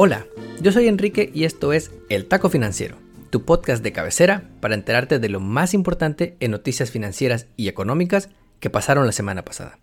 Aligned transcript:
Hola, 0.00 0.28
yo 0.62 0.70
soy 0.70 0.86
Enrique 0.86 1.28
y 1.34 1.42
esto 1.42 1.72
es 1.72 1.90
El 2.08 2.26
Taco 2.26 2.50
Financiero, 2.50 2.98
tu 3.30 3.44
podcast 3.44 3.82
de 3.82 3.90
cabecera 3.90 4.48
para 4.60 4.76
enterarte 4.76 5.18
de 5.18 5.28
lo 5.28 5.40
más 5.40 5.74
importante 5.74 6.36
en 6.38 6.52
noticias 6.52 6.92
financieras 6.92 7.48
y 7.56 7.66
económicas 7.66 8.28
que 8.60 8.70
pasaron 8.70 9.06
la 9.06 9.12
semana 9.12 9.44
pasada. 9.44 9.80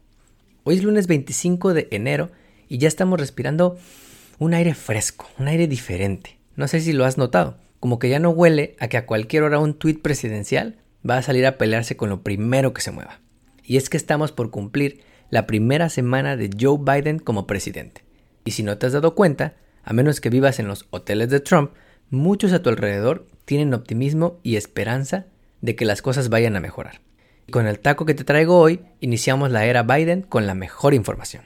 Hoy 0.63 0.75
es 0.77 0.83
lunes 0.83 1.07
25 1.07 1.73
de 1.73 1.89
enero 1.91 2.31
y 2.69 2.77
ya 2.77 2.87
estamos 2.87 3.19
respirando 3.19 3.77
un 4.39 4.53
aire 4.53 4.73
fresco, 4.73 5.27
un 5.37 5.49
aire 5.49 5.67
diferente. 5.67 6.39
No 6.55 6.69
sé 6.69 6.79
si 6.79 6.93
lo 6.93 7.03
has 7.03 7.17
notado, 7.17 7.57
como 7.81 7.99
que 7.99 8.07
ya 8.07 8.19
no 8.19 8.29
huele 8.29 8.77
a 8.79 8.87
que 8.87 8.95
a 8.95 9.05
cualquier 9.05 9.43
hora 9.43 9.59
un 9.59 9.73
tuit 9.73 10.01
presidencial 10.01 10.77
va 11.07 11.17
a 11.17 11.23
salir 11.23 11.45
a 11.45 11.57
pelearse 11.57 11.97
con 11.97 12.07
lo 12.07 12.23
primero 12.23 12.73
que 12.73 12.81
se 12.81 12.91
mueva. 12.91 13.19
Y 13.65 13.75
es 13.75 13.89
que 13.89 13.97
estamos 13.97 14.31
por 14.31 14.49
cumplir 14.49 15.01
la 15.29 15.45
primera 15.45 15.89
semana 15.89 16.37
de 16.37 16.49
Joe 16.57 16.77
Biden 16.79 17.19
como 17.19 17.47
presidente. 17.47 18.05
Y 18.45 18.51
si 18.51 18.63
no 18.63 18.77
te 18.77 18.85
has 18.85 18.93
dado 18.93 19.13
cuenta, 19.13 19.55
a 19.85 19.93
menos 19.93 20.19
que 20.19 20.31
vivas 20.31 20.59
en 20.59 20.67
los 20.67 20.87
hoteles 20.89 21.29
de 21.29 21.39
Trump, 21.39 21.71
muchos 22.09 22.51
a 22.51 22.61
tu 22.61 22.69
alrededor 22.69 23.27
tienen 23.45 23.73
optimismo 23.73 24.39
y 24.41 24.55
esperanza 24.55 25.27
de 25.61 25.75
que 25.75 25.85
las 25.85 26.01
cosas 26.01 26.29
vayan 26.29 26.55
a 26.55 26.59
mejorar. 26.59 27.01
Y 27.47 27.51
con 27.51 27.67
el 27.67 27.79
taco 27.79 28.05
que 28.05 28.15
te 28.15 28.23
traigo 28.23 28.59
hoy, 28.59 28.81
iniciamos 28.99 29.51
la 29.51 29.65
era 29.65 29.83
Biden 29.83 30.23
con 30.23 30.47
la 30.47 30.55
mejor 30.55 30.95
información. 30.95 31.43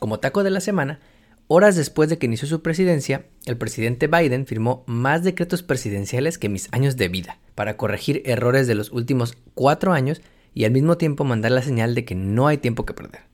Como 0.00 0.20
taco 0.20 0.42
de 0.42 0.50
la 0.50 0.60
semana, 0.60 1.00
horas 1.48 1.76
después 1.76 2.08
de 2.08 2.16
que 2.16 2.26
inició 2.26 2.48
su 2.48 2.62
presidencia, 2.62 3.26
el 3.44 3.58
presidente 3.58 4.06
Biden 4.06 4.46
firmó 4.46 4.82
más 4.86 5.22
decretos 5.22 5.62
presidenciales 5.62 6.38
que 6.38 6.48
mis 6.48 6.72
años 6.72 6.96
de 6.96 7.08
vida 7.08 7.38
para 7.54 7.76
corregir 7.76 8.22
errores 8.24 8.66
de 8.66 8.74
los 8.74 8.90
últimos 8.90 9.36
cuatro 9.54 9.92
años 9.92 10.22
y 10.54 10.64
al 10.64 10.72
mismo 10.72 10.96
tiempo 10.96 11.24
mandar 11.24 11.52
la 11.52 11.60
señal 11.60 11.94
de 11.94 12.06
que 12.06 12.14
no 12.14 12.46
hay 12.46 12.56
tiempo 12.56 12.86
que 12.86 12.94
perder. 12.94 13.25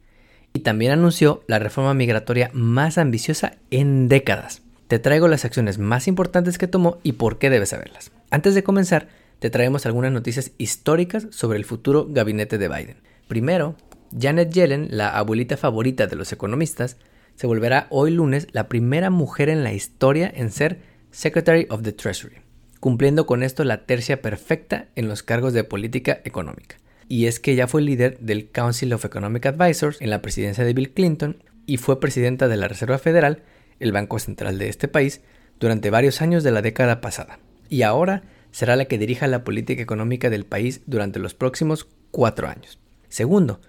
Y 0.53 0.61
también 0.61 0.92
anunció 0.92 1.42
la 1.47 1.58
reforma 1.58 1.95
migratoria 1.95 2.50
más 2.53 2.98
ambiciosa 2.98 3.56
en 3.70 4.08
décadas. 4.08 4.62
Te 4.89 4.98
traigo 4.98 5.28
las 5.28 5.44
acciones 5.44 5.78
más 5.78 6.06
importantes 6.09 6.59
que 6.59 6.67
tomó 6.67 6.98
y 7.03 7.12
por 7.12 7.39
qué 7.39 7.48
debes 7.48 7.70
saberlas. 7.70 8.12
Antes 8.31 8.55
de 8.55 8.62
comenzar, 8.62 9.09
te 9.39 9.48
traemos 9.48 9.86
algunas 9.86 10.12
noticias 10.12 10.53
históricas 10.59 11.27
sobre 11.31 11.59
el 11.59 11.64
futuro 11.64 12.06
gabinete 12.09 12.59
de 12.59 12.69
Biden. 12.69 12.97
Primero, 13.27 13.77
Janet 14.19 14.53
Yellen, 14.53 14.89
la 14.91 15.17
abuelita 15.17 15.56
favorita 15.56 16.06
de 16.06 16.17
los 16.17 16.33
economistas, 16.33 16.98
se 17.34 17.47
volverá 17.47 17.87
hoy 17.89 18.11
lunes 18.11 18.48
la 18.53 18.69
primera 18.69 19.09
mujer 19.09 19.48
en 19.48 19.64
la 19.64 19.72
historia 19.72 20.31
en 20.34 20.50
ser 20.50 20.83
Secretary 21.11 21.66
of 21.70 21.83
the 21.83 21.92
Treasury, 21.92 22.37
cumpliendo 22.78 23.25
con 23.25 23.42
esto 23.42 23.64
la 23.64 23.87
tercia 23.87 24.20
perfecta 24.20 24.89
en 24.94 25.09
los 25.09 25.22
cargos 25.22 25.55
de 25.55 25.64
política 25.64 26.20
económica 26.25 26.81
y 27.12 27.27
es 27.27 27.41
que 27.41 27.55
ya 27.55 27.66
fue 27.66 27.82
líder 27.82 28.18
del 28.20 28.48
Council 28.48 28.91
of 28.94 29.05
Economic 29.05 29.44
Advisors 29.44 30.00
en 30.00 30.08
la 30.08 30.22
presidencia 30.22 30.64
de 30.64 30.72
Bill 30.72 30.94
Clinton 30.94 31.44
y 31.66 31.77
fue 31.77 32.00
presidenta 32.00 32.48
de 32.48 32.56
la 32.56 32.69
Reserva 32.69 32.96
Federal, 32.96 33.42
el 33.80 33.92
banco 33.92 34.19
central 34.19 34.56
de 34.58 34.70
este 34.70 34.88
país, 34.88 35.20
durante 35.60 35.91
varios 35.91 36.22
años 36.22 36.42
de 36.42 36.52
la 36.52 36.62
década 36.62 37.02
pasada. 37.02 37.38
Y 37.69 37.82
ahora 37.82 38.22
será 38.50 38.77
la 38.77 38.86
que 38.86 38.96
dirija 38.96 39.27
la 39.27 39.44
política 39.44 39.82
económica 39.82 40.30
del 40.30 40.46
país 40.46 40.80
durante 40.86 41.19
los 41.19 41.34
próximos 41.34 41.86
cuatro 42.10 42.48
años. 42.48 42.78
Segundo, 43.10 43.60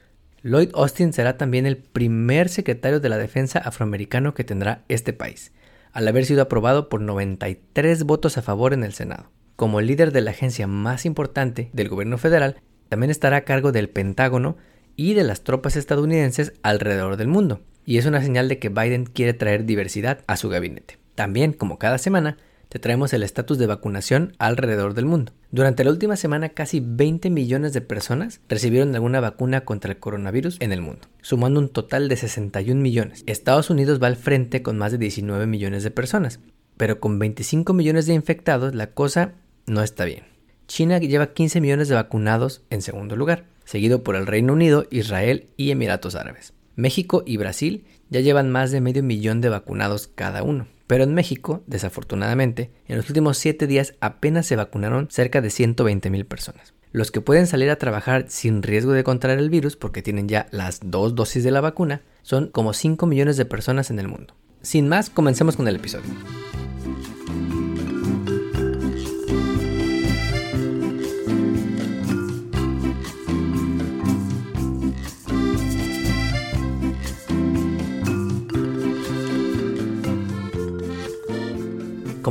Lloyd 0.41 0.69
Austin 0.73 1.11
será 1.11 1.35
también 1.38 1.66
el 1.66 1.75
primer 1.75 2.47
secretario 2.47 3.02
de 3.02 3.09
la 3.09 3.17
defensa 3.17 3.59
afroamericano 3.59 4.33
que 4.33 4.45
tendrá 4.45 4.85
este 4.88 5.11
país, 5.11 5.52
al 5.91 6.07
haber 6.07 6.23
sido 6.23 6.44
aprobado 6.44 6.88
por 6.88 7.02
93 7.02 8.05
votos 8.05 8.38
a 8.38 8.41
favor 8.41 8.72
en 8.72 8.85
el 8.85 8.94
Senado. 8.94 9.31
Como 9.57 9.81
líder 9.81 10.13
de 10.13 10.22
la 10.22 10.31
agencia 10.31 10.66
más 10.66 11.05
importante 11.05 11.72
del 11.73 11.89
gobierno 11.89 12.17
federal, 12.17 12.61
también 12.94 13.09
estará 13.09 13.38
a 13.38 13.42
cargo 13.42 13.72
del 13.72 13.90
Pentágono 13.90 14.56
y 14.96 15.16
de 15.16 15.24
las 15.24 15.44
tropas 15.44 15.78
estadounidenses 15.78 16.54
alrededor 16.62 17.18
del 17.18 17.28
mundo. 17.28 17.59
Y 17.88 17.98
es 17.98 18.06
una 18.06 18.22
señal 18.22 18.48
de 18.48 18.59
que 18.59 18.70
Biden 18.70 19.06
quiere 19.06 19.34
traer 19.34 19.66
diversidad 19.66 20.20
a 20.28 20.38
su 20.38 20.48
gabinete. 20.48 21.00
También, 21.16 21.54
como 21.54 21.80
cada 21.80 21.98
semana, 21.98 22.38
te 22.70 22.78
traemos 22.78 23.12
el 23.14 23.24
estatus 23.24 23.58
de 23.58 23.66
vacunación 23.66 24.36
alrededor 24.38 24.94
del 24.94 25.08
mundo. 25.08 25.31
Durante 25.50 25.84
la 25.84 25.90
última 25.90 26.18
semana, 26.18 26.50
casi 26.50 26.84
20 26.86 27.31
millones 27.31 27.74
de 27.74 27.81
personas 27.81 28.42
recibieron 28.48 28.94
alguna 28.94 29.22
vacuna 29.22 29.62
contra 29.66 29.94
el 29.94 29.98
coronavirus 29.98 30.58
en 30.60 30.72
el 30.72 30.81
mundo, 30.81 31.08
sumando 31.24 31.60
un 31.62 31.70
total 31.70 32.10
de 32.10 32.18
61 32.18 32.80
millones. 32.80 33.24
Estados 33.25 33.72
Unidos 33.72 34.00
va 34.00 34.06
al 34.06 34.18
frente 34.18 34.62
con 34.62 34.78
más 34.78 34.92
de 34.92 35.00
19 35.00 35.48
millones 35.48 35.81
de 35.81 35.90
personas, 35.90 36.42
pero 36.78 37.00
con 37.00 37.18
25 37.18 37.74
millones 37.74 38.06
de 38.06 38.14
infectados 38.14 38.75
la 38.75 38.92
cosa 38.92 39.31
no 39.66 39.81
está 39.81 40.06
bien. 40.06 40.32
China 40.68 40.97
lleva 40.97 41.34
15 41.34 41.62
millones 41.62 41.88
de 41.88 41.96
vacunados 41.96 42.63
en 42.69 42.81
segundo 42.81 43.16
lugar, 43.16 43.46
seguido 43.66 44.03
por 44.03 44.16
el 44.16 44.28
Reino 44.28 44.53
Unido, 44.53 44.85
Israel 44.91 45.47
y 45.57 45.72
Emiratos 45.72 46.16
Árabes. 46.16 46.53
México 46.75 47.24
y 47.25 47.38
Brasil 47.38 47.85
ya 48.09 48.22
llevan 48.22 48.50
más 48.50 48.72
de 48.72 48.81
medio 48.81 49.03
millón 49.03 49.41
de 49.41 49.50
vacunados 49.50 50.07
cada 50.07 50.44
uno. 50.44 50.68
Pero 50.88 51.03
en 51.03 51.13
México, 51.13 51.63
desafortunadamente, 51.68 52.72
en 52.88 52.97
los 52.97 53.09
últimos 53.09 53.38
7 53.38 53.68
días 53.68 53.96
apenas 54.00 54.46
se 54.46 54.56
vacunaron 54.56 55.07
cerca 55.09 55.41
de 55.41 55.50
120 55.50 56.09
mil 56.09 56.25
personas. 56.25 56.74
Los 56.91 57.09
que 57.09 57.22
pueden 57.22 57.47
salir 57.47 57.69
a 57.69 57.78
trabajar 57.78 58.25
sin 58.28 58.62
riesgo 58.62 58.91
de 58.91 59.03
contraer 59.03 59.40
el 59.40 59.50
virus 59.50 59.75
porque 59.75 60.03
tienen 60.03 60.28
ya 60.28 60.47
las 60.51 60.80
dos 60.84 61.16
dosis 61.16 61.44
de 61.44 61.51
la 61.51 61.62
vacuna 61.62 62.03
son 62.22 62.47
como 62.47 62.74
5 62.74 63.07
millones 63.07 63.38
de 63.38 63.45
personas 63.45 63.90
en 63.90 64.00
el 64.00 64.07
mundo. 64.07 64.35
Sin 64.62 64.88
más, 64.88 65.09
comencemos 65.09 65.56
con 65.56 65.68
el 65.68 65.78
episodio. 65.78 66.12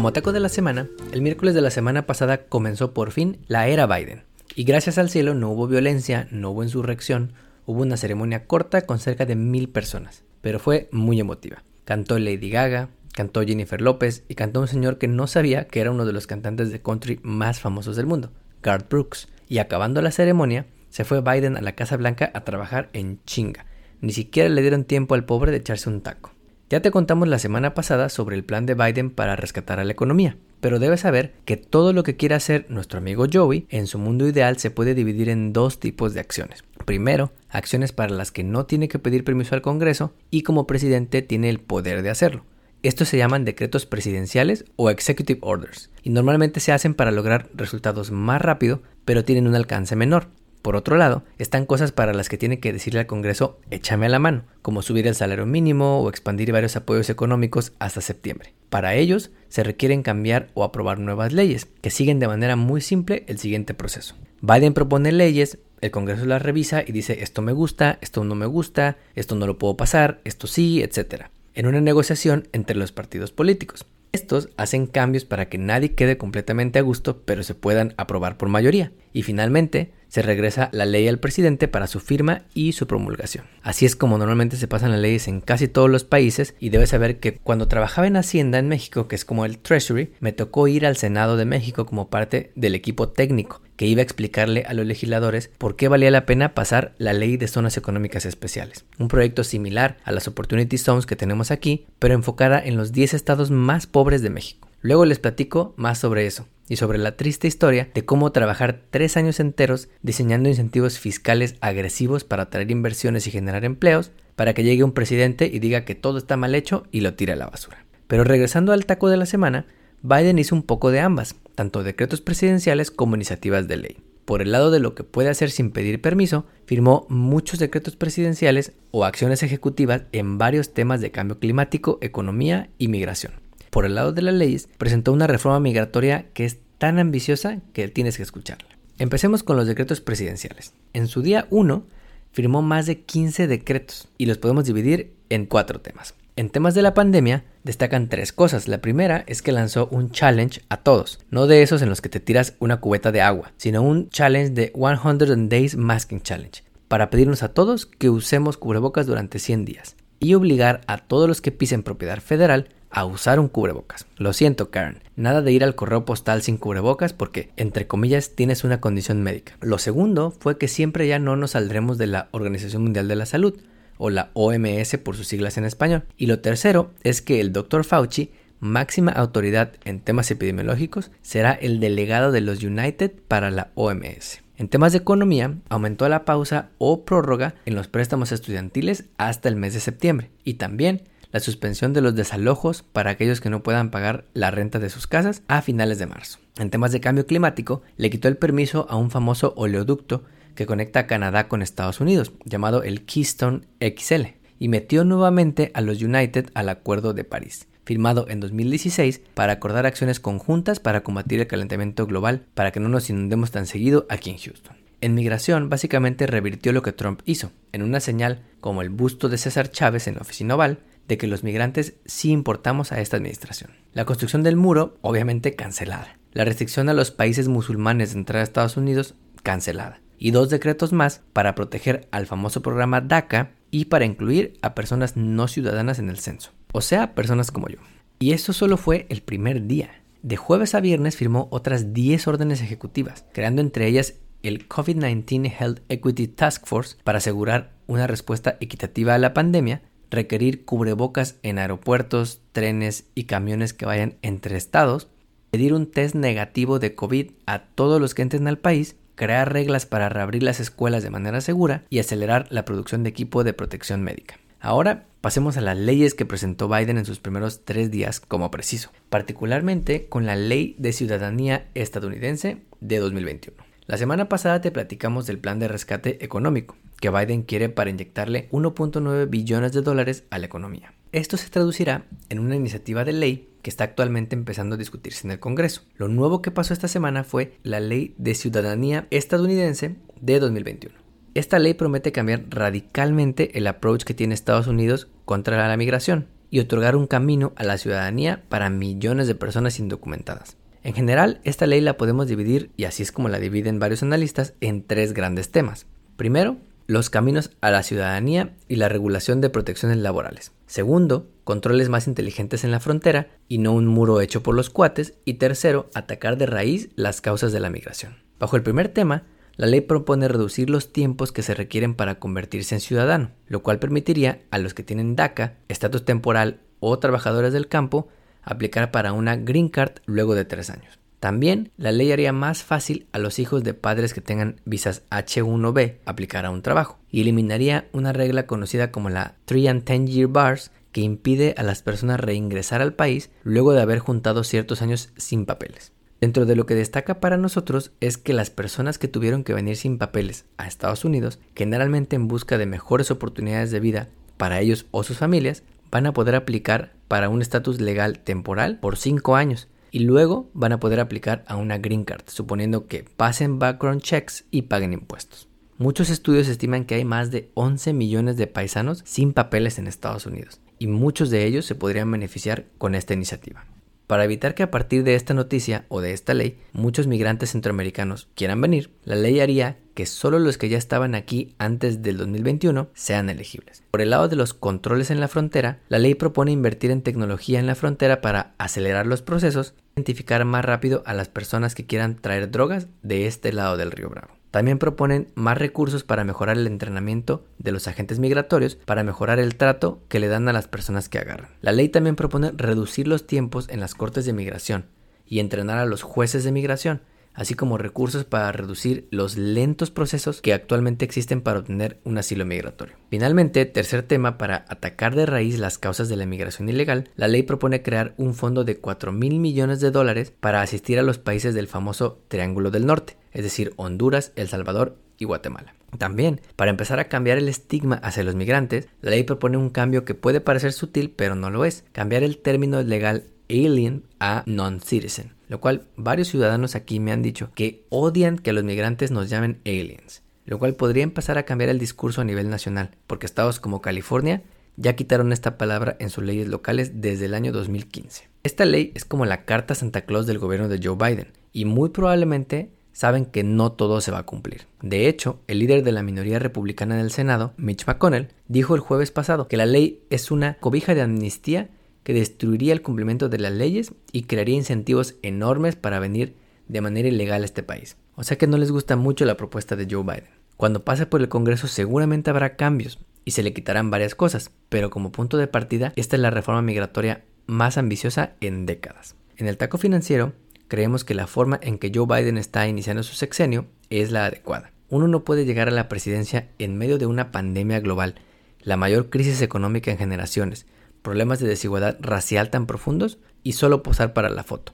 Como 0.03 0.13
taco 0.13 0.33
de 0.33 0.41
la 0.41 0.49
semana, 0.49 0.89
el 1.13 1.23
miércoles 1.23 1.55
de 1.55 1.61
la 1.61 1.71
semana 1.71 2.07
pasada 2.07 2.47
comenzó 2.47 2.93
por 2.93 3.13
fin 3.13 3.39
la 3.47 3.69
era 3.69 3.87
Biden. 3.87 4.25
Y 4.57 4.65
gracias 4.65 4.99
al 4.99 5.11
cielo 5.11 5.33
no 5.33 5.51
hubo 5.51 5.69
violencia, 5.69 6.27
no 6.33 6.51
hubo 6.51 6.65
insurrección, 6.65 7.35
hubo 7.67 7.83
una 7.83 7.97
ceremonia 7.97 8.49
corta 8.49 8.81
con 8.81 8.99
cerca 8.99 9.27
de 9.27 9.37
mil 9.37 9.69
personas, 9.69 10.25
pero 10.41 10.59
fue 10.59 10.89
muy 10.91 11.21
emotiva. 11.21 11.63
Cantó 11.85 12.19
Lady 12.19 12.51
Gaga, 12.51 12.89
cantó 13.13 13.43
Jennifer 13.43 13.81
López 13.81 14.25
y 14.29 14.35
cantó 14.35 14.59
un 14.59 14.67
señor 14.67 14.99
que 14.99 15.07
no 15.07 15.29
sabía 15.29 15.69
que 15.69 15.81
era 15.81 15.93
uno 15.93 16.05
de 16.05 16.13
los 16.13 16.27
cantantes 16.27 16.73
de 16.73 16.83
country 16.83 17.21
más 17.23 17.61
famosos 17.61 17.95
del 17.95 18.07
mundo, 18.07 18.33
Garth 18.61 18.91
Brooks. 18.91 19.29
Y 19.49 19.59
acabando 19.59 20.03
la 20.03 20.11
ceremonia, 20.11 20.67
se 20.91 21.05
fue 21.05 21.21
Biden 21.21 21.57
a 21.57 21.61
la 21.61 21.77
Casa 21.77 21.97
Blanca 21.97 22.33
a 22.35 22.43
trabajar 22.43 22.91
en 22.93 23.23
chinga. 23.25 23.67
Ni 24.01 24.13
siquiera 24.13 24.49
le 24.49 24.63
dieron 24.63 24.83
tiempo 24.83 25.15
al 25.15 25.27
pobre 25.27 25.53
de 25.53 25.59
echarse 25.59 25.89
un 25.89 26.01
taco. 26.01 26.33
Ya 26.73 26.81
te 26.81 26.91
contamos 26.91 27.29
la 27.29 27.39
semana 27.39 27.75
pasada 27.75 28.09
sobre 28.09 28.35
el 28.35 28.45
plan 28.45 28.65
de 28.65 28.73
Biden 28.73 29.11
para 29.11 29.37
rescatar 29.37 29.79
a 29.79 29.85
la 29.85 29.93
economía, 29.93 30.39
pero 30.63 30.79
debes 30.79 31.01
saber 31.01 31.35
que 31.45 31.59
todo 31.59 31.93
lo 31.93 32.03
que 32.03 32.17
quiere 32.17 32.35
hacer 32.35 32.65
nuestro 32.71 32.97
amigo 32.97 33.27
Joey 33.31 33.67
en 33.69 33.87
su 33.87 33.99
mundo 33.99 34.27
ideal 34.27 34.57
se 34.57 34.71
puede 34.71 34.95
dividir 34.95 35.29
en 35.29 35.53
dos 35.53 35.79
tipos 35.81 36.15
de 36.15 36.21
acciones. 36.21 36.65
Primero, 36.87 37.31
acciones 37.51 37.93
para 37.93 38.15
las 38.15 38.33
que 38.33 38.43
no 38.43 38.65
tiene 38.65 38.89
que 38.89 38.99
pedir 38.99 39.23
permiso 39.23 39.55
al 39.55 39.61
Congreso 39.61 40.15
y 40.31 40.45
como 40.45 40.67
presidente 40.67 41.21
tiene 41.21 41.51
el 41.51 41.61
poder 41.61 42.01
de 42.01 42.09
hacerlo. 42.09 42.47
Estos 42.83 43.11
se 43.11 43.19
llaman 43.19 43.45
decretos 43.45 43.85
presidenciales 43.85 44.65
o 44.77 44.89
executive 44.89 45.41
orders 45.43 45.91
y 46.03 46.09
normalmente 46.09 46.59
se 46.61 46.73
hacen 46.73 46.95
para 46.95 47.11
lograr 47.11 47.51
resultados 47.53 48.11
más 48.13 48.41
rápido, 48.41 48.81
pero 49.05 49.27
tienen 49.27 49.47
un 49.47 49.57
alcance 49.57 49.95
menor. 49.95 50.29
Por 50.63 50.77
otro 50.77 50.97
lado, 50.97 51.25
están 51.39 51.67
cosas 51.67 51.91
para 51.91 52.15
las 52.15 52.29
que 52.29 52.39
tiene 52.39 52.61
que 52.61 52.73
decirle 52.73 53.01
al 53.01 53.07
Congreso 53.07 53.59
échame 53.71 54.07
a 54.07 54.09
la 54.09 54.21
mano, 54.21 54.45
como 54.63 54.83
subir 54.83 55.09
el 55.09 55.17
salario 55.17 55.45
mínimo 55.45 56.01
o 56.01 56.09
expandir 56.09 56.53
varios 56.53 56.77
apoyos 56.77 57.11
económicos 57.11 57.73
hasta 57.81 58.01
septiembre. 58.01 58.55
Para 58.71 58.95
ellos, 58.95 59.33
se 59.49 59.65
requieren 59.65 60.05
cambiar 60.05 60.51
o 60.55 60.63
aprobar 60.63 61.01
nuevas 61.01 61.33
leyes, 61.33 61.67
que 61.81 61.91
siguen 61.91 62.21
de 62.21 62.29
manera 62.29 62.55
muy 62.55 62.81
simple 62.81 63.25
el 63.27 63.39
siguiente 63.39 63.75
proceso. 63.75 64.15
Biden 64.41 64.73
propone 64.73 65.11
leyes, 65.11 65.59
el 65.81 65.91
Congreso 65.91 66.27
las 66.27 66.43
revisa 66.43 66.83
y 66.87 66.93
dice 66.93 67.23
esto 67.23 67.43
me 67.43 67.53
gusta, 67.53 67.99
esto 68.01 68.23
no 68.23 68.37
me 68.37 68.47
gusta, 68.47 68.99
esto 69.17 69.35
no 69.35 69.49
lo 69.49 69.59
puedo 69.59 69.77
pasar, 69.77 70.21
esto 70.25 70.47
sí, 70.47 70.81
etc. 70.81 71.27
En 71.55 71.67
una 71.67 71.81
negociación 71.81 72.49
entre 72.53 72.77
los 72.77 72.93
partidos 72.93 73.33
políticos. 73.33 73.85
Estos 74.13 74.51
hacen 74.59 74.87
cambios 74.87 75.25
para 75.25 75.49
que 75.49 75.57
nadie 75.57 75.95
quede 75.95 76.19
completamente 76.19 76.79
a 76.79 76.83
gusto, 76.83 77.23
pero 77.25 77.43
se 77.43 77.55
puedan 77.55 77.95
aprobar 77.97 78.37
por 78.37 78.51
mayoría. 78.51 78.93
Y 79.15 79.23
finalmente, 79.23 79.91
se 80.09 80.21
regresa 80.21 80.69
la 80.73 80.85
ley 80.85 81.09
al 81.09 81.19
presidente 81.19 81.67
para 81.67 81.87
su 81.87 81.99
firma 81.99 82.43
y 82.53 82.73
su 82.73 82.87
promulgación. 82.87 83.47
Así 83.63 83.87
es 83.87 83.97
como 83.97 84.19
normalmente 84.19 84.59
se 84.59 84.69
pasan 84.69 84.91
las 84.91 85.01
leyes 85.01 85.29
en 85.29 85.41
casi 85.41 85.67
todos 85.67 85.89
los 85.89 86.05
países 86.05 86.55
y 86.61 86.69
debes 86.69 86.91
saber 86.91 87.21
que 87.21 87.39
cuando 87.39 87.69
trabajaba 87.69 88.07
en 88.07 88.19
Hacienda 88.19 88.59
en 88.59 88.69
México, 88.69 89.09
que 89.09 89.17
es 89.17 89.25
como 89.25 89.47
el 89.47 89.57
Treasury, 89.59 90.13
me 90.21 90.33
tocó 90.33 90.69
ir 90.69 90.85
al 90.85 90.99
Senado 90.99 91.39
de 91.39 91.47
México 91.47 91.87
como 91.87 92.11
parte 92.11 92.53
del 92.55 92.75
equipo 92.75 93.09
técnico 93.09 93.63
que 93.83 93.89
iba 93.89 93.99
a 93.99 94.05
explicarle 94.05 94.63
a 94.69 94.75
los 94.75 94.87
legisladores 94.87 95.51
por 95.59 95.75
qué 95.75 95.89
valía 95.89 96.13
la 96.13 96.25
pena 96.25 96.55
pasar 96.55 96.95
la 96.99 97.13
ley 97.13 97.37
de 97.37 97.49
zonas 97.49 97.77
económicas 97.77 98.27
especiales. 98.27 98.85
Un 99.01 99.09
proyecto 99.09 99.43
similar 99.43 99.97
a 100.05 100.13
las 100.13 100.29
Opportunity 100.29 100.79
Zones 100.79 101.05
que 101.05 101.17
tenemos 101.17 101.51
aquí, 101.51 101.87
pero 101.99 102.15
enfocada 102.15 102.65
en 102.65 102.77
los 102.77 102.93
10 102.93 103.13
estados 103.15 103.51
más 103.51 103.89
pobres 103.89 104.23
de 104.23 104.31
México. 104.31 104.69
Luego 104.83 105.05
les 105.05 105.19
platico 105.19 105.75
más 105.77 105.99
sobre 105.99 106.27
eso 106.29 106.47
y 106.69 106.77
sobre 106.77 106.99
la 106.99 107.17
triste 107.17 107.49
historia 107.49 107.91
de 107.93 108.05
cómo 108.05 108.31
trabajar 108.31 108.83
tres 108.89 109.17
años 109.17 109.41
enteros 109.41 109.89
diseñando 110.01 110.49
incentivos 110.49 111.01
fiscales 111.01 111.57
agresivos 111.61 112.23
para 112.23 112.45
atraer 112.45 112.71
inversiones 112.71 113.27
y 113.27 113.33
generar 113.33 113.65
empleos 113.65 114.13
para 114.37 114.55
que 114.55 114.63
llegue 114.63 114.85
un 114.85 114.93
presidente 114.93 115.51
y 115.53 115.59
diga 115.59 115.85
que 115.85 115.97
todo 115.97 116.19
está 116.19 116.37
mal 116.37 116.55
hecho 116.55 116.85
y 116.93 117.01
lo 117.01 117.15
tire 117.15 117.33
a 117.33 117.37
la 117.37 117.49
basura. 117.49 117.85
Pero 118.07 118.23
regresando 118.23 118.73
al 118.73 118.87
taco 118.87 119.09
de 119.09 119.17
la 119.17 119.27
semana, 119.27 119.67
Biden 120.03 120.41
hizo 120.41 120.57
un 120.57 120.65
poco 120.65 120.91
de 120.91 120.99
ambas, 120.99 121.37
tanto 121.55 121.85
decretos 121.85 122.21
presidenciales 122.21 122.91
como 122.91 123.15
iniciativas 123.15 123.69
de 123.69 123.77
ley. 123.77 123.97
Por 124.25 124.43
el 124.43 124.51
lado 124.51 124.73
de 124.73 124.81
lo 124.81 124.97
que 124.97 125.05
puede 125.05 125.29
hacer 125.29 125.53
sin 125.53 125.71
pedir 125.71 126.01
permiso, 126.01 126.45
firmó 126.67 127.07
muchos 127.09 127.61
decretos 127.61 127.95
presidenciales 127.95 128.73
o 128.91 129.05
acciones 129.05 129.45
ejecutivas 129.45 130.03
en 130.11 130.39
varios 130.39 130.75
temas 130.75 131.01
de 131.01 131.13
cambio 131.13 131.39
climático, 131.39 131.99
economía 132.01 132.69
y 132.79 132.89
migración. 132.89 133.33
Por 133.71 133.85
el 133.85 133.95
lado 133.95 134.13
de 134.13 134.23
las 134.23 134.35
leyes, 134.35 134.69
presentó 134.77 135.13
una 135.13 135.29
reforma 135.29 135.61
migratoria 135.61 136.27
que 136.35 136.47
es 136.47 136.59
tan 136.79 136.99
ambiciosa 136.99 137.61
que 137.73 137.87
tienes 137.87 138.17
que 138.17 138.25
escucharla. 138.25 138.69
Empecemos 138.99 139.45
con 139.45 139.57
los 139.57 139.69
decretos 139.69 140.01
presidenciales. 140.01 140.73
En 140.93 141.07
su 141.07 141.23
día 141.23 141.47
1 141.51 141.87
firmó 142.33 142.61
más 142.61 142.87
de 142.87 143.01
15 143.03 143.47
decretos 143.47 144.09
y 144.19 144.27
los 144.27 144.39
podemos 144.39 144.65
dividir 144.65 145.13
en 145.29 145.47
cuatro 145.47 145.81
temas. 145.81 146.15
En 146.35 146.49
temas 146.49 146.75
de 146.75 146.81
la 146.81 146.95
pandemia 146.95 147.45
destacan 147.63 148.09
tres 148.09 148.33
cosas. 148.33 148.67
La 148.67 148.79
primera 148.79 149.23
es 149.27 149.43
que 149.43 149.53
lanzó 149.53 149.89
un 149.91 150.11
challenge 150.11 150.63
a 150.71 150.79
todos, 150.79 151.21
no 151.31 151.47
de 151.47 151.63
esos 151.63 151.83
en 151.83 151.91
los 151.91 152.01
que 152.01 152.09
te 152.09 152.21
tiras 152.21 152.55
una 152.59 152.79
cubeta 152.79 153.13
de 153.13 153.21
agua, 153.21 153.53
sino 153.59 153.83
un 153.83 154.09
challenge 154.09 154.51
de 154.51 154.73
100 154.75 155.49
Days 155.51 155.77
Masking 155.77 156.23
Challenge, 156.23 156.65
para 156.89 157.11
pedirnos 157.11 157.43
a 157.43 157.53
todos 157.53 157.85
que 157.85 158.09
usemos 158.09 158.57
cubrebocas 158.57 159.07
durante 159.07 159.39
100 159.39 159.67
días 159.67 159.97
y 160.21 160.33
obligar 160.33 160.81
a 160.87 160.97
todos 160.97 161.29
los 161.29 161.43
que 161.43 161.53
pisen 161.53 161.83
propiedad 161.83 162.21
federal 162.21 162.71
a 162.91 163.05
usar 163.05 163.39
un 163.39 163.49
cubrebocas. 163.49 164.07
Lo 164.17 164.33
siento, 164.33 164.71
Karen. 164.71 165.03
Nada 165.17 165.43
de 165.43 165.53
ir 165.53 165.65
al 165.65 165.75
correo 165.75 166.07
postal 166.07 166.41
sin 166.41 166.57
cubrebocas 166.57 167.13
porque, 167.13 167.51
entre 167.57 167.87
comillas, 167.87 168.31
tienes 168.31 168.65
una 168.65 168.81
condición 168.81 169.23
médica. 169.23 169.57
Lo 169.61 169.79
segundo 169.79 170.31
fue 170.31 170.57
que 170.57 170.69
siempre 170.69 171.07
ya 171.09 171.19
no 171.19 171.37
nos 171.37 171.53
saldremos 171.53 171.99
de 171.99 172.07
la 172.07 172.29
Organización 172.31 172.83
Mundial 172.85 173.09
de 173.09 173.17
la 173.17 173.27
Salud, 173.27 173.59
o 173.99 174.11
la 174.11 174.31
OMS 174.35 174.97
por 174.99 175.17
sus 175.17 175.29
siglas 175.29 175.59
en 175.59 175.65
español. 175.65 176.05
Y 176.17 176.27
lo 176.27 176.41
tercero 176.41 176.93
es 177.03 177.23
que 177.23 177.41
el 177.41 177.53
Dr. 177.53 177.85
Fauci, 177.85 178.31
máxima 178.61 179.13
autoridad 179.13 179.73
en 179.85 180.01
temas 180.01 180.31
epidemiológicos, 180.31 181.11
será 181.23 181.53
el 181.53 181.81
delegado 181.81 182.33
de 182.33 182.41
los 182.41 182.63
United 182.63 183.13
para 183.29 183.51
la 183.51 183.71
OMS. 183.75 184.43
En 184.57 184.69
temas 184.69 184.93
de 184.93 184.99
economía, 184.99 185.57
aumentó 185.69 186.09
la 186.09 186.25
pausa 186.25 186.69
o 186.79 187.05
prórroga 187.05 187.55
en 187.65 187.75
los 187.75 187.89
préstamos 187.89 188.31
estudiantiles 188.33 189.07
hasta 189.17 189.49
el 189.49 189.57
mes 189.57 189.75
de 189.75 189.81
septiembre 189.81 190.31
y 190.45 190.55
también 190.55 191.03
la 191.33 191.41
suspensión 191.41 191.93
de 191.93 192.03
los 192.03 192.15
desalojos 192.15 192.83
para 192.83 193.11
aquellos 193.11 193.41
que 193.41 193.51
no 193.51 193.63
puedan 193.63 193.91
pagar 193.91 194.27
la 194.35 194.51
renta 194.51 194.79
de 194.79 194.91
sus 194.91 195.07
casas 195.07 195.43
a 195.49 195.63
finales 195.63 195.99
de 195.99 196.07
marzo. 196.07 196.39
En 196.59 196.71
temas 196.71 196.93
de 196.93 197.01
cambio 197.01 197.27
climático, 197.27 197.83
le 197.97 198.11
quitó 198.11 198.29
el 198.29 198.37
permiso 198.37 198.87
a 198.91 198.97
un 198.97 199.11
famoso 199.11 199.55
oleoducto 199.57 200.23
que 200.55 200.67
conecta 200.67 201.07
Canadá 201.07 201.49
con 201.49 201.63
Estados 201.63 202.01
Unidos, 202.01 202.33
llamado 202.45 202.83
el 202.83 203.05
Keystone 203.05 203.63
XL, 203.81 204.35
y 204.59 204.69
metió 204.69 205.05
nuevamente 205.05 205.71
a 205.75 205.81
los 205.81 206.01
United 206.03 206.51
al 206.55 206.69
Acuerdo 206.69 207.15
de 207.15 207.25
París, 207.25 207.67
firmado 207.85 208.27
en 208.29 208.41
2016 208.41 209.21
para 209.35 209.55
acordar 209.55 209.87
acciones 209.87 210.21
conjuntas 210.21 210.79
para 210.79 211.03
combatir 211.03 211.41
el 211.41 211.49
calentamiento 211.49 212.07
global 212.07 212.47
para 212.55 212.71
que 212.71 212.81
no 212.81 212.89
nos 212.89 213.11
inundemos 213.11 213.51
tan 213.51 213.67
seguido 213.67 214.07
aquí 214.09 214.31
en 214.31 214.39
Houston. 214.39 214.77
En 215.01 215.15
migración, 215.15 215.69
básicamente 215.69 216.29
revirtió 216.29 216.73
lo 216.73 216.83
que 216.83 216.93
Trump 216.93 217.23
hizo, 217.25 217.51
en 217.73 217.83
una 217.83 217.99
señal 217.99 218.43
como 218.61 218.83
el 218.83 218.91
busto 218.91 219.29
de 219.29 219.37
César 219.37 219.69
Chávez 219.69 220.07
en 220.07 220.15
la 220.15 220.21
oficina 220.21 220.55
oval, 220.55 220.79
de 221.09 221.19
que 221.19 221.27
los 221.27 221.43
migrantes 221.43 221.95
sí 222.05 222.31
importamos 222.31 222.93
a 222.93 223.01
esta 223.01 223.17
administración. 223.17 223.73
La 223.95 224.05
construcción 224.05 224.45
del 224.45 224.55
muro, 224.55 224.97
obviamente 225.01 225.57
cancelada. 225.57 226.19
La 226.33 226.45
restricción 226.45 226.89
a 226.89 226.95
los 226.95 227.11
países 227.11 227.49
musulmanes 227.49 228.13
de 228.13 228.21
entrar 228.21 228.41
a 228.41 228.45
Estados 228.45 228.77
Unidos, 228.77 229.17
cancelada 229.43 230.03
y 230.23 230.31
dos 230.31 230.51
decretos 230.51 230.93
más 230.93 231.21
para 231.33 231.57
proteger 231.57 232.07
al 232.13 232.27
famoso 232.27 232.63
programa 232.63 233.01
DACA 233.01 233.51
y 233.73 233.87
para 233.87 234.05
incluir 234.05 234.57
a 234.63 234.73
personas 234.73 235.17
no 235.17 235.49
ciudadanas 235.49 235.99
en 235.99 236.09
el 236.09 236.21
censo, 236.21 236.53
o 236.73 236.81
sea, 236.81 237.17
personas 237.17 237.51
como 237.51 237.69
yo. 237.69 237.79
Y 238.21 238.31
esto 238.31 238.53
solo 238.53 238.77
fue 238.77 239.07
el 239.09 239.23
primer 239.23 239.67
día. 239.67 239.91
De 240.23 240.37
jueves 240.37 240.77
a 240.77 240.81
viernes 240.81 241.17
firmó 241.17 241.49
otras 241.51 241.93
10 241.93 242.29
órdenes 242.29 242.63
ejecutivas, 242.63 243.25
creando 243.33 243.63
entre 243.63 243.89
ellas 243.89 244.15
el 244.45 244.69
COVID-19 244.69 245.53
Health 245.59 245.81
Equity 245.89 246.29
Task 246.29 246.67
Force 246.67 246.99
para 247.03 247.19
asegurar 247.19 247.73
una 247.89 248.07
respuesta 248.07 248.57
equitativa 248.61 249.17
a 249.17 249.19
la 249.19 249.35
pandemia, 249.35 249.83
requerir 250.09 250.65
cubrebocas 250.65 251.35
en 251.43 251.59
aeropuertos, 251.59 252.43
trenes 252.53 253.07
y 253.17 253.25
camiones 253.25 253.73
que 253.73 253.87
vayan 253.87 254.15
entre 254.23 254.57
estados, 254.57 255.09
pedir 255.51 255.75
un 255.75 255.91
test 255.91 256.15
negativo 256.15 256.79
de 256.79 256.95
COVID 256.95 257.33
a 257.47 257.65
todos 257.65 258.01
los 258.01 258.15
que 258.15 258.23
entren 258.23 258.47
al 258.47 258.59
país 258.59 258.95
crear 259.15 259.53
reglas 259.53 259.87
para 259.87 260.09
reabrir 260.09 260.43
las 260.43 260.61
escuelas 260.61 261.03
de 261.03 261.11
manera 261.11 261.41
segura 261.41 261.85
y 261.91 261.99
acelerar 261.99 262.47
la 262.51 262.65
producción 262.65 263.03
de 263.03 263.11
equipo 263.11 263.45
de 263.45 263.53
protección 263.53 264.03
médica. 264.03 264.39
Ahora 264.61 265.07
pasemos 265.21 265.57
a 265.57 265.61
las 265.61 265.77
leyes 265.77 266.15
que 266.15 266.25
presentó 266.25 266.69
Biden 266.69 266.99
en 266.99 267.05
sus 267.05 267.19
primeros 267.19 267.65
tres 267.65 267.91
días 267.91 268.21
como 268.21 268.51
preciso, 268.51 268.91
particularmente 269.11 270.07
con 270.09 270.25
la 270.25 270.37
Ley 270.37 270.77
de 270.79 270.93
Ciudadanía 270.93 271.69
Estadounidense 271.75 272.63
de 272.81 272.99
2021. 272.99 273.57
La 273.87 273.99
semana 273.99 274.29
pasada 274.29 274.61
te 274.61 274.71
platicamos 274.71 275.27
del 275.27 275.39
plan 275.39 275.59
de 275.59 275.69
rescate 275.69 276.25
económico 276.25 276.77
que 277.01 277.11
Biden 277.11 277.43
quiere 277.43 277.69
para 277.69 277.91
inyectarle 277.91 278.49
1.9 278.53 279.29
billones 279.29 279.73
de 279.73 279.83
dólares 279.83 280.25
a 280.31 280.39
la 280.39 280.47
economía. 280.47 280.95
Esto 281.11 281.37
se 281.37 281.51
traducirá 281.51 282.05
en 282.29 282.39
una 282.39 282.55
iniciativa 282.55 283.05
de 283.05 283.13
ley 283.13 283.49
que 283.63 283.71
está 283.71 283.85
actualmente 283.85 284.37
empezando 284.37 284.75
a 284.75 284.79
discutirse 284.79 285.27
en 285.27 285.31
el 285.31 285.41
Congreso. 285.41 285.83
Lo 285.97 286.09
nuevo 286.09 286.43
que 286.43 286.51
pasó 286.51 286.75
esta 286.75 286.89
semana 286.89 287.25
fue 287.25 287.57
la 287.63 287.81
Ley 287.81 288.15
de 288.19 288.35
Ciudadanía 288.35 289.07
Estadounidense 289.11 289.97
de 290.21 290.41
2021. 290.41 290.95
Esta 291.35 291.59
ley 291.59 291.73
promete 291.73 292.13
cambiar 292.13 292.45
radicalmente 292.51 293.57
el 293.57 293.67
approach 293.67 294.03
que 294.03 294.13
tiene 294.13 294.35
Estados 294.35 294.67
Unidos 294.67 295.09
contra 295.25 295.67
la 295.67 295.77
migración 295.79 296.27
y 296.51 296.61
otorgar 296.61 296.95
un 296.95 297.07
camino 297.07 297.55
a 297.57 297.65
la 297.65 297.79
ciudadanía 297.79 298.43
para 298.51 298.69
millones 298.69 299.29
de 299.29 299.35
personas 299.35 299.79
indocumentadas. 299.79 300.59
En 300.83 300.93
general, 300.93 301.41
esta 301.45 301.67
ley 301.67 301.81
la 301.81 301.97
podemos 301.97 302.27
dividir, 302.27 302.71
y 302.77 302.85
así 302.85 303.03
es 303.03 303.13
como 303.13 303.31
la 303.31 303.39
dividen 303.39 303.79
varios 303.79 304.03
analistas, 304.03 304.53
en 304.61 304.85
tres 304.85 305.15
grandes 305.15 305.51
temas. 305.51 305.87
Primero, 306.17 306.59
los 306.87 307.11
caminos 307.11 307.51
a 307.61 307.71
la 307.71 307.83
ciudadanía 307.83 308.55
y 308.69 308.77
la 308.77 308.89
regulación 308.89 309.41
de 309.41 309.51
protecciones 309.51 309.99
laborales. 309.99 310.53
Segundo, 310.67 311.31
controles 311.45 311.89
más 311.89 312.07
inteligentes 312.07 312.65
en 312.65 312.71
la 312.71 312.81
frontera 312.81 313.29
y 313.49 313.59
no 313.59 313.73
un 313.73 313.87
muro 313.87 314.21
hecho 314.21 314.43
por 314.43 314.55
los 314.55 314.71
cuates. 314.71 315.15
Y 315.25 315.35
tercero, 315.35 315.91
atacar 315.95 316.37
de 316.37 316.47
raíz 316.47 316.91
las 316.97 317.21
causas 317.21 317.53
de 317.53 317.61
la 317.61 317.71
migración. 317.71 318.17
Bajo 318.39 318.57
el 318.57 318.63
primer 318.63 318.89
tema, 318.89 319.25
la 319.57 319.67
ley 319.67 319.83
propone 319.83 320.29
reducir 320.29 320.71
los 320.71 320.93
tiempos 320.93 321.31
que 321.31 321.43
se 321.43 321.55
requieren 321.55 321.95
para 321.95 322.19
convertirse 322.19 322.75
en 322.75 322.81
ciudadano, 322.81 323.31
lo 323.47 323.63
cual 323.63 323.79
permitiría 323.79 324.41
a 324.51 324.59
los 324.59 324.75
que 324.75 324.83
tienen 324.83 325.15
DACA, 325.15 325.59
estatus 325.69 326.05
temporal 326.05 326.61
o 326.81 326.99
trabajadores 326.99 327.53
del 327.53 327.69
campo 327.69 328.09
aplicar 328.43 328.91
para 328.91 329.13
una 329.13 329.37
Green 329.37 329.69
Card 329.69 330.01
luego 330.07 330.35
de 330.35 330.45
tres 330.45 330.71
años. 330.71 331.02
También 331.23 331.71
la 331.77 331.93
ley 331.93 332.11
haría 332.11 332.33
más 332.33 332.65
fácil 332.65 333.07
a 333.13 333.19
los 333.21 333.39
hijos 333.39 333.63
de 333.63 333.75
padres 333.75 334.13
que 334.13 334.21
tengan 334.21 334.61
visas 334.65 335.05
H1B 335.11 335.99
aplicar 336.05 336.45
a 336.45 336.51
un 336.51 336.63
trabajo 336.63 336.99
y 337.13 337.21
eliminaría 337.21 337.87
una 337.93 338.13
regla 338.13 338.49
conocida 338.49 338.91
como 338.91 339.09
la 339.09 339.37
3 339.45 339.69
and 339.69 339.85
10 339.85 340.11
Year 340.11 340.27
Bars 340.27 340.73
que 340.91 341.01
impide 341.01 341.55
a 341.57 341.63
las 341.63 341.81
personas 341.81 342.19
reingresar 342.19 342.83
al 342.83 342.95
país 342.95 343.31
luego 343.45 343.73
de 343.73 343.81
haber 343.81 344.01
juntado 344.01 344.43
ciertos 344.43 344.83
años 344.83 345.13
sin 345.17 345.47
papeles. 345.47 345.93
Dentro 346.21 346.45
de 346.45 346.57
lo 346.57 346.67
que 346.67 346.75
destaca 346.75 347.21
para 347.21 347.37
nosotros 347.37 347.93
es 348.01 348.19
que 348.19 348.33
las 348.33 348.51
personas 348.51 348.99
que 348.99 349.07
tuvieron 349.07 349.45
que 349.45 349.55
venir 349.55 349.77
sin 349.77 349.99
papeles 349.99 350.47
a 350.57 350.67
Estados 350.67 351.05
Unidos, 351.05 351.39
generalmente 351.55 352.17
en 352.17 352.27
busca 352.27 352.59
de 352.59 352.67
mejores 352.67 353.13
oportunidades 353.13 353.71
de 353.71 353.79
vida 353.79 354.09
para 354.39 354.59
ellos 354.59 354.87
o 354.91 355.05
sus 355.05 355.19
familias, 355.19 355.63
van 355.89 356.07
a 356.07 356.15
poder 356.15 356.35
aplicar 356.35 356.95
para 357.07 357.29
un 357.29 357.43
estatus 357.43 357.81
legal 357.81 358.19
temporal 358.19 358.81
por 358.81 358.97
5 358.97 359.37
años 359.37 359.69
y 359.93 360.01
luego 360.01 360.51
van 360.55 360.73
a 360.73 360.81
poder 360.81 360.99
aplicar 360.99 361.45
a 361.47 361.57
una 361.57 361.79
Green 361.79 362.05
Card, 362.05 362.25
suponiendo 362.27 362.89
que 362.89 363.05
pasen 363.05 363.61
background 363.61 364.01
checks 364.01 364.47
y 364.51 364.63
paguen 364.63 364.95
impuestos. 364.95 365.49
Muchos 365.77 366.11
estudios 366.11 366.49
estiman 366.49 366.87
que 366.87 366.97
hay 366.97 367.05
más 367.05 367.31
de 367.31 367.51
11 367.55 367.93
millones 367.93 368.37
de 368.37 368.47
paisanos 368.47 369.03
sin 369.05 369.33
papeles 369.33 369.79
en 369.79 369.87
Estados 369.87 370.27
Unidos 370.27 370.61
y 370.79 370.87
muchos 370.87 371.29
de 371.31 371.45
ellos 371.45 371.67
se 371.67 371.75
podrían 371.75 372.11
beneficiar 372.11 372.67
con 372.79 372.95
esta 372.95 373.15
iniciativa. 373.15 373.67
Para 374.07 374.25
evitar 374.25 374.55
que 374.55 374.63
a 374.63 374.71
partir 374.71 375.05
de 375.05 375.15
esta 375.15 375.35
noticia 375.35 375.85
o 375.89 376.01
de 376.01 376.13
esta 376.13 376.35
ley 376.35 376.59
muchos 376.73 377.07
migrantes 377.07 377.53
centroamericanos 377.53 378.29
quieran 378.35 378.61
venir, 378.61 378.91
la 379.05 379.17
ley 379.17 379.41
haría 379.41 379.79
que 379.95 380.07
solo 380.07 380.39
los 380.39 380.59
que 380.59 380.69
ya 380.69 380.79
estaban 380.79 381.15
aquí 381.15 381.55
antes 381.59 382.03
del 382.03 382.17
2021 382.17 382.89
sean 382.95 383.31
elegibles. 383.31 383.83
Por 383.91 384.01
el 384.01 384.11
lado 384.11 384.29
de 384.29 384.37
los 384.37 384.55
controles 384.55 385.11
en 385.11 385.21
la 385.21 385.29
frontera, 385.29 385.81
la 385.89 385.99
ley 385.99 386.15
propone 386.15 386.53
invertir 386.53 386.91
en 386.91 387.03
tecnología 387.03 387.59
en 387.59 387.67
la 387.67 387.75
frontera 387.75 388.21
para 388.21 388.55
acelerar 388.59 389.07
los 389.07 389.23
procesos 389.23 389.75
identificar 389.95 390.45
más 390.45 390.65
rápido 390.65 391.03
a 391.07 391.15
las 391.15 391.29
personas 391.29 391.75
que 391.75 391.87
quieran 391.87 392.17
traer 392.17 392.51
drogas 392.51 392.89
de 393.03 393.27
este 393.27 393.53
lado 393.53 393.77
del 393.77 393.91
río 393.91 394.09
Bravo. 394.09 394.42
También 394.53 394.79
proponen 394.79 395.29
más 395.35 395.57
recursos 395.57 396.05
para 396.05 396.25
mejorar 396.25 396.59
el 396.59 396.67
entrenamiento 396.67 397.43
de 397.59 397.73
los 397.73 397.89
agentes 397.89 398.19
migratorios 398.19 398.77
para 398.77 399.03
mejorar 399.03 399.41
el 399.41 399.57
trato 399.57 400.03
que 400.09 400.21
le 400.21 400.29
dan 400.29 400.47
a 400.47 400.53
las 400.53 400.69
personas 400.69 401.09
que 401.09 401.19
agarran. 401.19 401.49
La 401.63 401.73
ley 401.73 401.89
también 401.89 402.17
propone 402.17 402.53
reducir 402.55 403.09
los 403.09 403.27
tiempos 403.27 403.67
en 403.71 403.81
las 403.81 403.95
cortes 403.95 404.27
de 404.27 404.35
migración 404.35 404.85
y 405.27 405.41
entrenar 405.41 405.79
a 405.79 405.87
los 405.87 406.03
jueces 406.03 406.45
de 406.45 406.53
migración 406.53 407.01
así 407.35 407.55
como 407.55 407.79
recursos 407.79 408.25
para 408.25 408.53
reducir 408.53 409.09
los 409.11 409.37
lentos 409.37 409.91
procesos 409.91 410.41
que 410.41 410.53
actualmente 410.53 411.05
existen 411.05 411.41
para 411.41 411.61
obtener 411.61 411.99
un 412.05 412.19
asilo 412.19 412.45
migratorio. 412.45 412.97
Finalmente, 413.11 413.65
tercer 413.67 414.03
tema, 414.03 414.39
para 414.39 414.65
atacar 414.69 415.15
de 415.15 415.27
raíz 415.27 415.59
las 415.59 415.79
causas 415.79 416.09
de 416.09 416.17
la 416.17 416.27
migración 416.27 416.69
ilegal, 416.69 417.09
la 417.17 417.29
ley 417.29 417.43
propone 417.43 417.83
crear 417.83 418.15
un 418.17 418.35
fondo 418.35 418.65
de 418.65 418.79
4 418.79 419.13
mil 419.13 419.39
millones 419.39 419.81
de 419.81 419.91
dólares 419.91 420.33
para 420.39 420.63
asistir 420.63 420.99
a 420.99 421.03
los 421.03 421.19
países 421.19 421.55
del 421.55 421.69
famoso 421.69 422.23
Triángulo 422.29 422.71
del 422.71 422.87
Norte, 422.87 423.17
es 423.33 423.43
decir, 423.43 423.73
Honduras, 423.77 424.33
El 424.37 424.49
Salvador 424.49 424.97
y 425.19 425.25
Guatemala. 425.25 425.75
También, 425.99 426.41
para 426.57 426.71
empezar 426.71 427.01
a 427.01 427.09
cambiar 427.09 427.39
el 427.39 427.49
estigma 427.49 427.97
hacia 427.97 428.25
los 428.25 428.35
migrantes, 428.35 428.89
la 429.03 429.11
ley 429.11 429.25
propone 429.25 429.59
un 429.59 429.71
cambio 429.71 430.05
que 430.05 430.15
puede 430.15 430.41
parecer 430.41 430.73
sutil, 430.73 431.11
pero 431.11 431.35
no 431.35 431.51
lo 431.51 431.65
es, 431.65 431.85
cambiar 431.93 432.23
el 432.23 432.39
término 432.39 432.83
legal 432.83 433.25
alien 433.53 434.05
a 434.19 434.43
non-citizen, 434.47 435.35
lo 435.49 435.61
cual 435.61 435.87
varios 435.97 436.29
ciudadanos 436.29 436.75
aquí 436.75 436.99
me 436.99 437.13
han 437.13 437.23
dicho 437.23 437.51
que 437.55 437.85
odian 437.91 438.39
que 438.39 438.53
los 438.53 438.65
migrantes 438.65 439.11
nos 439.11 439.29
llamen 439.29 439.61
aliens, 439.67 440.23
lo 440.47 440.59
cual 440.59 440.75
podría 440.75 441.05
empezar 441.05 441.39
a 441.39 441.45
cambiar 441.45 441.71
el 441.71 441.79
discurso 441.79 442.23
a 442.23 442.25
nivel 442.25 442.49
nacional, 442.49 442.97
porque 443.07 443.27
estados 443.27 443.61
como 443.61 443.83
California 443.83 444.43
ya 444.77 444.97
quitaron 444.97 445.33
esta 445.33 445.59
palabra 445.59 445.97
en 446.01 446.09
sus 446.09 446.25
leyes 446.25 446.49
locales 446.49 447.03
desde 447.03 447.27
el 447.27 447.35
año 447.35 447.53
2015. 447.53 448.29
Esta 448.43 448.65
ley 448.65 448.93
es 448.95 449.05
como 449.05 449.27
la 449.27 449.45
carta 449.45 449.75
Santa 449.75 450.03
Claus 450.03 450.27
del 450.27 450.39
gobierno 450.39 450.69
de 450.69 450.81
Joe 450.83 450.97
Biden, 450.97 451.33
y 451.53 451.67
muy 451.67 451.91
probablemente 451.91 452.71
saben 452.93 453.25
que 453.25 453.43
no 453.43 453.73
todo 453.73 454.01
se 454.01 454.11
va 454.11 454.19
a 454.19 454.27
cumplir. 454.27 454.67
De 454.81 455.09
hecho, 455.09 455.41
el 455.47 455.59
líder 455.59 455.83
de 455.83 455.93
la 455.93 456.03
minoría 456.03 456.39
republicana 456.39 456.95
en 456.95 457.01
el 457.01 457.11
Senado, 457.11 457.53
Mitch 457.57 457.87
McConnell, 457.87 458.29
dijo 458.49 458.75
el 458.75 458.81
jueves 458.81 459.11
pasado 459.11 459.49
que 459.49 459.57
la 459.57 459.67
ley 459.67 460.03
es 460.11 460.31
una 460.31 460.55
cobija 460.55 460.95
de 460.95 461.03
amnistía 461.03 461.71
que 462.03 462.15
destruiría 462.15 462.73
el 462.73 462.83
cumplimiento 462.83 463.29
de 463.29 463.39
las 463.39 463.53
leyes 463.53 463.93
y 464.13 464.25
crearía 464.25 464.57
incentivos 464.57 465.17
enormes 465.23 465.77
para 465.77 466.01
venir 466.01 466.35
de 466.69 466.81
manera 466.81 467.09
ilegal 467.09 467.43
a 467.43 467.45
este 467.45 467.63
país. 467.63 467.97
O 468.15 468.25
sea 468.25 468.39
que 468.39 468.47
no 468.47 468.59
les 468.59 468.71
gusta 468.71 468.97
mucho 468.97 469.25
la 469.25 469.37
propuesta 469.37 469.77
de 469.77 469.87
Joe 469.91 470.03
Biden. 470.03 470.31
Cuando 470.57 470.85
pase 470.85 471.07
por 471.07 471.21
el 471.21 471.29
Congreso 471.29 471.67
seguramente 471.67 472.31
habrá 472.31 472.57
cambios 472.57 472.99
y 473.25 473.33
se 473.33 473.43
le 473.43 473.53
quitarán 473.53 473.91
varias 473.91 474.15
cosas, 474.15 474.51
pero 474.69 474.91
como 474.91 475.13
punto 475.13 475.37
de 475.37 475.47
partida 475.47 475.93
esta 475.97 476.17
es 476.17 476.23
la 476.23 476.31
reforma 476.31 476.63
migratoria 476.63 477.25
más 477.47 477.79
ambiciosa 477.79 478.35
en 478.41 478.67
décadas. 478.67 479.17
En 479.37 479.47
el 479.47 479.57
taco 479.57 479.79
financiero 479.79 480.33
creemos 480.69 481.05
que 481.05 481.15
la 481.15 481.27
forma 481.27 481.59
en 481.63 481.79
que 481.79 481.93
Joe 481.95 482.07
Biden 482.07 482.39
está 482.39 482.67
iniciando 482.67 483.03
su 483.03 483.15
sexenio 483.15 483.67
es 483.91 484.11
la 484.11 484.27
adecuada. 484.27 484.73
Uno 484.89 485.09
no 485.09 485.25
puede 485.25 485.45
llegar 485.45 485.69
a 485.69 485.73
la 485.73 485.89
presidencia 485.89 486.49
en 486.59 486.77
medio 486.77 486.99
de 486.99 487.07
una 487.07 487.33
pandemia 487.33 487.81
global, 487.81 488.17
la 488.61 488.77
mayor 488.77 489.11
crisis 489.11 489.43
económica 489.43 489.91
en 489.91 489.99
generaciones, 489.99 490.67
problemas 491.03 491.41
de 491.41 491.49
desigualdad 491.49 491.97
racial 492.01 492.51
tan 492.51 492.67
profundos 492.67 493.19
y 493.43 493.53
solo 493.53 493.83
posar 493.83 494.13
para 494.13 494.31
la 494.31 494.45
foto. 494.45 494.73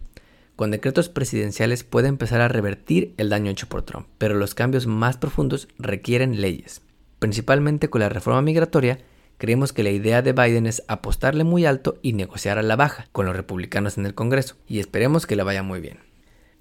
Con 0.57 0.71
decretos 0.71 1.09
presidenciales 1.09 1.85
puede 1.85 2.09
empezar 2.09 2.41
a 2.41 2.49
revertir 2.49 3.15
el 3.17 3.29
daño 3.29 3.51
hecho 3.51 3.69
por 3.69 3.83
Trump, 3.83 4.09
pero 4.19 4.35
los 4.35 4.55
cambios 4.55 4.87
más 4.87 5.17
profundos 5.17 5.69
requieren 5.79 6.41
leyes. 6.41 6.83
Principalmente 7.19 7.91
con 7.91 8.01
la 8.01 8.09
reforma 8.09 8.43
migratoria, 8.43 8.99
creemos 9.39 9.73
que 9.73 9.83
la 9.85 9.91
idea 9.91 10.23
de 10.23 10.33
Biden 10.33 10.67
es 10.67 10.83
apostarle 10.89 11.45
muy 11.45 11.65
alto 11.65 11.99
y 12.03 12.13
negociar 12.13 12.59
a 12.59 12.63
la 12.63 12.77
baja 12.77 13.07
con 13.13 13.27
los 13.27 13.37
republicanos 13.37 13.99
en 13.99 14.07
el 14.07 14.15
Congreso, 14.15 14.57
y 14.67 14.81
esperemos 14.81 15.27
que 15.27 15.37
le 15.37 15.45
vaya 15.45 15.63
muy 15.63 15.81
bien. 15.81 15.99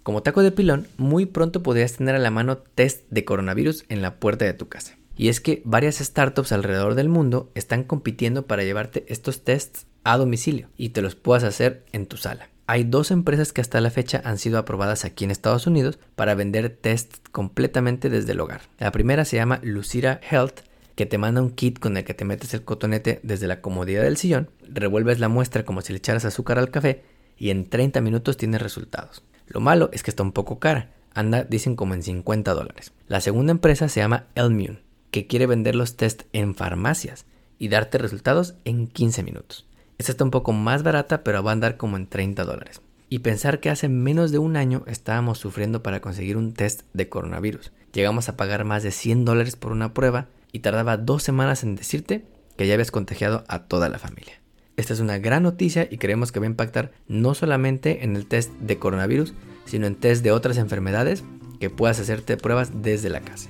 Como 0.04 0.24
taco 0.24 0.42
de 0.42 0.52
pilón, 0.52 0.88
muy 0.98 1.26
pronto 1.26 1.62
podrías 1.64 1.94
tener 1.94 2.16
a 2.16 2.20
la 2.20 2.32
mano 2.32 2.58
test 2.58 3.04
de 3.10 3.26
coronavirus 3.26 3.84
en 3.90 4.02
la 4.02 4.20
puerta 4.20 4.46
de 4.46 4.54
tu 4.54 4.70
casa. 4.70 4.97
Y 5.18 5.30
es 5.30 5.42
que 5.42 5.62
varias 5.66 5.98
startups 5.98 6.52
alrededor 6.52 6.94
del 6.94 7.10
mundo 7.10 7.52
están 7.56 7.84
compitiendo 7.84 8.46
para 8.46 8.64
llevarte 8.64 9.04
estos 9.08 9.44
tests 9.44 9.88
a 10.04 10.16
domicilio 10.18 10.70
y 10.78 10.90
te 10.90 11.02
los 11.02 11.16
puedas 11.16 11.44
hacer 11.44 11.84
en 11.92 12.06
tu 12.06 12.18
sala. 12.18 12.50
Hay 12.68 12.84
dos 12.84 13.12
empresas 13.12 13.52
que 13.52 13.62
hasta 13.62 13.82
la 13.82 13.90
fecha 13.90 14.22
han 14.24 14.38
sido 14.38 14.60
aprobadas 14.60 15.06
aquí 15.06 15.24
en 15.24 15.32
Estados 15.32 15.68
Unidos 15.68 16.00
para 16.16 16.36
vender 16.36 16.70
tests 16.70 17.22
completamente 17.32 18.10
desde 18.10 18.34
el 18.34 18.40
hogar. 18.42 18.62
La 18.78 18.92
primera 18.92 19.26
se 19.26 19.38
llama 19.38 19.60
Lucira 19.64 20.20
Health, 20.30 20.60
que 20.96 21.06
te 21.06 21.18
manda 21.18 21.42
un 21.42 21.52
kit 21.52 21.80
con 21.80 21.98
el 21.98 22.04
que 22.04 22.14
te 22.14 22.26
metes 22.26 22.54
el 22.54 22.64
cotonete 22.64 23.20
desde 23.24 23.48
la 23.48 23.62
comodidad 23.62 24.04
del 24.04 24.18
sillón, 24.18 24.50
revuelves 24.68 25.20
la 25.20 25.30
muestra 25.30 25.64
como 25.64 25.82
si 25.82 25.94
le 25.94 26.00
echaras 26.00 26.26
azúcar 26.26 26.60
al 26.60 26.70
café 26.70 27.04
y 27.38 27.50
en 27.50 27.70
30 27.70 28.02
minutos 28.02 28.38
tienes 28.38 28.62
resultados. 28.62 29.24
Lo 29.48 29.62
malo 29.62 29.90
es 29.94 30.04
que 30.04 30.12
está 30.12 30.24
un 30.24 30.34
poco 30.34 30.60
cara, 30.60 30.92
anda 31.14 31.44
dicen 31.44 31.76
como 31.76 31.94
en 31.94 32.04
50 32.04 32.54
dólares. 32.54 32.92
La 33.08 33.22
segunda 33.22 33.52
empresa 33.52 33.88
se 33.88 34.02
llama 34.02 34.26
Elmune 34.36 34.87
que 35.12 35.28
quiere 35.28 35.46
vender 35.46 35.76
los 35.76 35.96
test 35.96 36.24
en 36.34 36.56
farmacias 36.56 37.26
y 37.60 37.70
darte 37.70 37.98
resultados 37.98 38.56
en 38.66 38.88
15 38.88 39.24
minutos. 39.24 39.66
Esta 39.98 40.12
está 40.12 40.24
un 40.24 40.32
poco 40.32 40.54
más 40.54 40.84
barata, 40.84 41.24
pero 41.24 41.42
va 41.44 41.52
a 41.52 41.54
andar 41.54 41.78
como 41.78 41.98
en 41.98 42.08
30 42.08 42.46
dólares. 42.46 42.82
Y 43.10 43.20
pensar 43.20 43.60
que 43.60 43.70
hace 43.70 43.90
menos 43.90 44.32
de 44.32 44.38
un 44.38 44.58
año 44.58 44.84
estábamos 44.86 45.40
sufriendo 45.40 45.82
para 45.82 46.02
conseguir 46.02 46.38
un 46.38 46.54
test 46.54 46.82
de 46.94 47.10
coronavirus. 47.10 47.72
Llegamos 47.94 48.30
a 48.30 48.36
pagar 48.36 48.64
más 48.66 48.84
de 48.84 48.92
100 48.92 49.26
dólares 49.26 49.56
por 49.56 49.72
una 49.72 49.94
prueba 49.94 50.28
y 50.52 50.60
tardaba 50.60 50.98
dos 50.98 51.24
semanas 51.24 51.64
en 51.64 51.76
decirte 51.76 52.26
que 52.58 52.68
ya 52.68 52.74
habías 52.74 52.92
contagiado 52.92 53.44
a 53.48 53.64
toda 53.64 53.90
la 53.90 54.00
familia. 54.00 54.42
Esta 54.76 54.94
es 54.94 55.00
una 55.00 55.18
gran 55.18 55.44
noticia 55.44 55.88
y 55.90 55.98
creemos 55.98 56.32
que 56.32 56.40
va 56.40 56.46
a 56.46 56.50
impactar 56.50 56.92
no 57.08 57.34
solamente 57.34 58.04
en 58.04 58.16
el 58.16 58.28
test 58.28 58.52
de 58.60 58.78
coronavirus, 58.78 59.34
sino 59.66 59.88
en 59.88 59.96
test 59.96 60.24
de 60.24 60.32
otras 60.32 60.58
enfermedades 60.58 61.24
que 61.60 61.72
puedas 61.72 62.00
hacerte 62.00 62.38
pruebas 62.38 62.84
desde 62.84 63.10
la 63.10 63.22
casa. 63.22 63.50